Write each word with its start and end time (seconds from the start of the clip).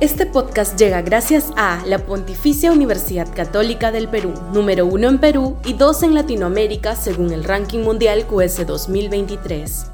Este 0.00 0.24
podcast 0.24 0.78
llega 0.78 1.02
gracias 1.02 1.52
a 1.58 1.84
la 1.84 1.98
Pontificia 1.98 2.72
Universidad 2.72 3.28
Católica 3.34 3.92
del 3.92 4.08
Perú, 4.08 4.32
número 4.50 4.86
uno 4.86 5.10
en 5.10 5.18
Perú 5.18 5.58
y 5.62 5.74
dos 5.74 6.02
en 6.02 6.14
Latinoamérica 6.14 6.96
según 6.96 7.34
el 7.34 7.44
ranking 7.44 7.80
mundial 7.80 8.24
QS 8.26 8.66
2023. 8.66 9.92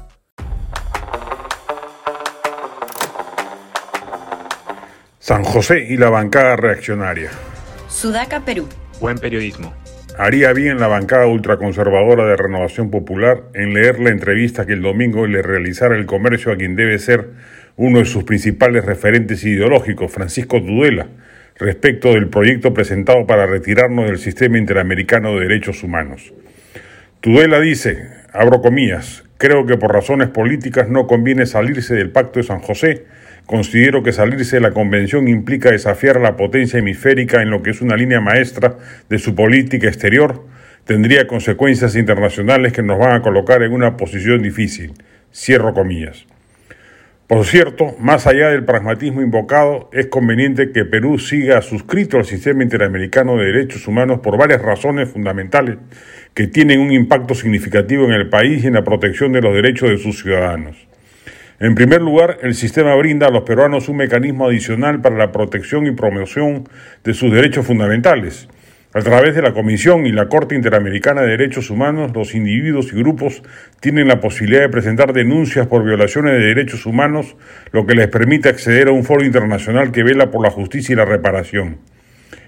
San 5.19 5.43
José 5.43 5.85
y 5.89 5.97
la 5.97 6.09
bancada 6.09 6.55
reaccionaria. 6.55 7.29
Sudaca, 7.89 8.45
Perú. 8.45 8.65
Buen 9.01 9.17
periodismo. 9.17 9.73
Haría 10.17 10.53
bien 10.53 10.79
la 10.79 10.87
bancada 10.87 11.27
ultraconservadora 11.27 12.25
de 12.25 12.37
Renovación 12.37 12.89
Popular 12.89 13.43
en 13.53 13.73
leer 13.73 13.99
la 13.99 14.11
entrevista 14.11 14.65
que 14.65 14.71
el 14.71 14.81
domingo 14.81 15.27
le 15.27 15.41
realizara 15.41 15.97
el 15.97 16.05
comercio 16.05 16.53
a 16.53 16.55
quien 16.55 16.77
debe 16.77 16.97
ser 16.97 17.31
uno 17.77 17.99
de 17.99 18.05
sus 18.05 18.25
principales 18.25 18.83
referentes 18.83 19.43
ideológicos, 19.45 20.11
Francisco 20.11 20.61
Tudela, 20.61 21.07
respecto 21.55 22.13
del 22.13 22.27
proyecto 22.27 22.73
presentado 22.73 23.25
para 23.25 23.47
retirarnos 23.47 24.07
del 24.07 24.17
sistema 24.17 24.57
interamericano 24.57 25.35
de 25.35 25.47
derechos 25.47 25.83
humanos. 25.83 26.33
Tudela 27.21 27.59
dice, 27.61 28.09
abro 28.33 28.61
comillas, 28.61 29.23
creo 29.37 29.65
que 29.65 29.77
por 29.77 29.93
razones 29.93 30.29
políticas 30.29 30.89
no 30.89 31.07
conviene 31.07 31.45
salirse 31.45 31.95
del 31.95 32.11
Pacto 32.11 32.39
de 32.39 32.43
San 32.43 32.59
José, 32.59 33.05
Considero 33.47 34.03
que 34.03 34.11
salirse 34.11 34.57
de 34.57 34.61
la 34.61 34.71
Convención 34.71 35.29
implica 35.29 35.71
desafiar 35.71 36.19
la 36.19 36.35
potencia 36.35 36.79
hemisférica 36.79 37.41
en 37.41 37.49
lo 37.49 37.63
que 37.63 37.69
es 37.69 37.81
una 37.81 37.95
línea 37.95 38.19
maestra 38.19 38.75
de 39.07 39.19
su 39.19 39.35
política 39.35 39.87
exterior. 39.87 40.43
Tendría 40.83 41.27
consecuencias 41.27 41.95
internacionales 41.95 42.73
que 42.73 42.83
nos 42.83 42.99
van 42.99 43.13
a 43.13 43.21
colocar 43.21 43.63
en 43.63 43.71
una 43.71 43.95
posición 43.95 44.41
difícil. 44.41 44.95
Cierro 45.33 45.73
comillas. 45.73 46.27
Por 47.27 47.45
cierto, 47.45 47.93
más 47.99 48.25
allá 48.25 48.47
del 48.47 48.63
pragmatismo 48.63 49.21
invocado, 49.21 49.89
es 49.91 50.07
conveniente 50.07 50.71
que 50.71 50.85
Perú 50.85 51.19
siga 51.19 51.61
suscrito 51.61 52.15
al 52.15 52.23
sistema 52.23 52.63
interamericano 52.63 53.35
de 53.35 53.47
derechos 53.47 53.85
humanos 53.85 54.21
por 54.21 54.37
varias 54.37 54.61
razones 54.61 55.09
fundamentales 55.09 55.75
que 56.33 56.47
tienen 56.47 56.79
un 56.79 56.93
impacto 56.93 57.35
significativo 57.35 58.05
en 58.05 58.13
el 58.13 58.29
país 58.29 58.63
y 58.63 58.67
en 58.67 58.75
la 58.75 58.85
protección 58.85 59.33
de 59.33 59.41
los 59.41 59.53
derechos 59.53 59.89
de 59.89 59.97
sus 59.97 60.21
ciudadanos. 60.21 60.87
En 61.59 61.75
primer 61.75 62.01
lugar, 62.01 62.37
el 62.43 62.55
sistema 62.55 62.95
brinda 62.95 63.27
a 63.27 63.31
los 63.31 63.43
peruanos 63.43 63.89
un 63.89 63.97
mecanismo 63.97 64.47
adicional 64.47 65.01
para 65.01 65.17
la 65.17 65.33
protección 65.33 65.85
y 65.85 65.91
promoción 65.91 66.69
de 67.03 67.13
sus 67.13 67.33
derechos 67.33 67.65
fundamentales. 67.65 68.47
A 68.97 69.01
través 69.01 69.35
de 69.35 69.43
la 69.43 69.53
Comisión 69.53 70.07
y 70.07 70.11
la 70.11 70.27
Corte 70.27 70.55
Interamericana 70.55 71.21
de 71.21 71.27
Derechos 71.27 71.69
Humanos, 71.69 72.13
los 72.15 72.33
individuos 72.33 72.91
y 72.91 72.95
grupos 72.95 73.43
tienen 73.79 74.07
la 74.07 74.19
posibilidad 74.19 74.61
de 74.61 74.69
presentar 74.69 75.13
denuncias 75.13 75.67
por 75.67 75.83
violaciones 75.83 76.33
de 76.33 76.39
derechos 76.39 76.87
humanos, 76.87 77.35
lo 77.71 77.85
que 77.85 77.93
les 77.93 78.07
permite 78.07 78.49
acceder 78.49 78.87
a 78.87 78.91
un 78.91 79.03
foro 79.03 79.23
internacional 79.23 79.91
que 79.91 80.01
vela 80.01 80.31
por 80.31 80.41
la 80.41 80.49
justicia 80.49 80.93
y 80.93 80.95
la 80.95 81.05
reparación. 81.05 81.77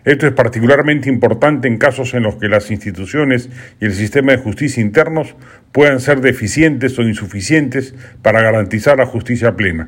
Esto 0.05 0.25
es 0.25 0.33
particularmente 0.33 1.07
importante 1.07 1.67
en 1.67 1.77
casos 1.77 2.15
en 2.15 2.23
los 2.23 2.37
que 2.37 2.49
las 2.49 2.71
instituciones 2.71 3.51
y 3.79 3.85
el 3.85 3.93
sistema 3.93 4.31
de 4.31 4.39
justicia 4.39 4.81
internos 4.81 5.35
puedan 5.71 5.99
ser 5.99 6.19
deficientes 6.19 6.97
o 6.97 7.03
insuficientes 7.03 7.93
para 8.23 8.41
garantizar 8.41 8.97
la 8.97 9.05
justicia 9.05 9.55
plena. 9.55 9.85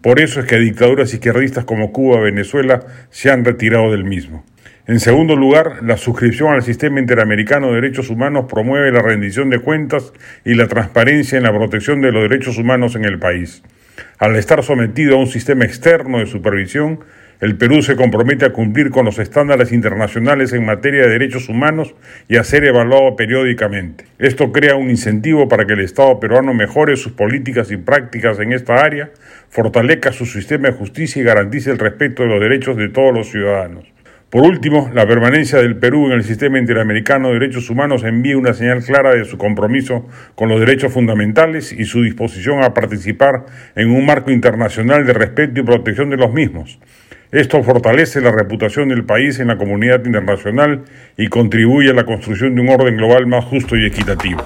Por 0.00 0.20
eso 0.20 0.38
es 0.38 0.46
que 0.46 0.60
dictaduras 0.60 1.12
izquierdistas 1.12 1.64
como 1.64 1.90
Cuba 1.90 2.18
o 2.18 2.22
Venezuela 2.22 2.86
se 3.10 3.32
han 3.32 3.44
retirado 3.44 3.90
del 3.90 4.04
mismo. 4.04 4.44
En 4.88 5.00
segundo 5.00 5.36
lugar, 5.36 5.82
la 5.82 5.98
suscripción 5.98 6.54
al 6.54 6.62
Sistema 6.62 6.98
Interamericano 6.98 7.66
de 7.66 7.74
Derechos 7.74 8.08
Humanos 8.08 8.46
promueve 8.48 8.90
la 8.90 9.02
rendición 9.02 9.50
de 9.50 9.58
cuentas 9.58 10.14
y 10.46 10.54
la 10.54 10.66
transparencia 10.66 11.36
en 11.36 11.44
la 11.44 11.52
protección 11.52 12.00
de 12.00 12.10
los 12.10 12.22
derechos 12.22 12.56
humanos 12.56 12.96
en 12.96 13.04
el 13.04 13.18
país. 13.18 13.62
Al 14.18 14.34
estar 14.36 14.62
sometido 14.62 15.16
a 15.16 15.18
un 15.18 15.26
sistema 15.26 15.66
externo 15.66 16.20
de 16.20 16.24
supervisión, 16.24 17.00
el 17.42 17.58
Perú 17.58 17.82
se 17.82 17.96
compromete 17.96 18.46
a 18.46 18.52
cumplir 18.54 18.88
con 18.88 19.04
los 19.04 19.18
estándares 19.18 19.72
internacionales 19.72 20.54
en 20.54 20.64
materia 20.64 21.02
de 21.02 21.10
derechos 21.10 21.50
humanos 21.50 21.94
y 22.26 22.36
a 22.36 22.44
ser 22.44 22.64
evaluado 22.64 23.14
periódicamente. 23.14 24.06
Esto 24.18 24.52
crea 24.52 24.76
un 24.76 24.88
incentivo 24.88 25.48
para 25.48 25.66
que 25.66 25.74
el 25.74 25.80
Estado 25.80 26.18
peruano 26.18 26.54
mejore 26.54 26.96
sus 26.96 27.12
políticas 27.12 27.70
y 27.70 27.76
prácticas 27.76 28.38
en 28.40 28.54
esta 28.54 28.76
área, 28.76 29.10
fortalezca 29.50 30.12
su 30.12 30.24
sistema 30.24 30.68
de 30.68 30.78
justicia 30.78 31.20
y 31.20 31.26
garantice 31.26 31.70
el 31.70 31.78
respeto 31.78 32.22
de 32.22 32.30
los 32.30 32.40
derechos 32.40 32.78
de 32.78 32.88
todos 32.88 33.12
los 33.12 33.28
ciudadanos. 33.28 33.97
Por 34.30 34.42
último, 34.42 34.90
la 34.92 35.06
permanencia 35.06 35.58
del 35.58 35.76
Perú 35.78 36.06
en 36.06 36.12
el 36.12 36.22
sistema 36.22 36.58
interamericano 36.58 37.28
de 37.28 37.38
derechos 37.38 37.70
humanos 37.70 38.04
envía 38.04 38.36
una 38.36 38.52
señal 38.52 38.82
clara 38.82 39.14
de 39.14 39.24
su 39.24 39.38
compromiso 39.38 40.06
con 40.34 40.50
los 40.50 40.60
derechos 40.60 40.92
fundamentales 40.92 41.72
y 41.72 41.86
su 41.86 42.02
disposición 42.02 42.62
a 42.62 42.74
participar 42.74 43.46
en 43.74 43.90
un 43.90 44.04
marco 44.04 44.30
internacional 44.30 45.06
de 45.06 45.14
respeto 45.14 45.60
y 45.60 45.62
protección 45.62 46.10
de 46.10 46.18
los 46.18 46.30
mismos. 46.30 46.78
Esto 47.32 47.62
fortalece 47.62 48.20
la 48.20 48.30
reputación 48.30 48.88
del 48.88 49.04
país 49.04 49.38
en 49.38 49.48
la 49.48 49.56
comunidad 49.56 50.04
internacional 50.04 50.84
y 51.16 51.28
contribuye 51.28 51.90
a 51.90 51.94
la 51.94 52.04
construcción 52.04 52.54
de 52.54 52.60
un 52.60 52.68
orden 52.68 52.98
global 52.98 53.26
más 53.26 53.46
justo 53.46 53.76
y 53.76 53.86
equitativo. 53.86 54.42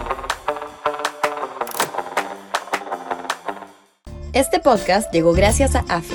Este 4.32 4.60
podcast 4.60 5.12
llegó 5.12 5.32
gracias 5.32 5.74
a 5.74 5.80
AFE, 5.88 6.14